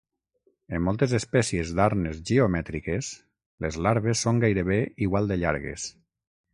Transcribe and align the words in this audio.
En 0.77 0.79
moltes 0.85 1.13
espècies 1.17 1.73
d'arnes 1.81 2.23
geomètriques, 2.31 3.13
les 3.67 3.81
larves 3.89 4.27
són 4.27 4.43
gairebé 4.49 4.83
igual 5.09 5.35
de 5.35 5.43
llargues. 5.45 5.91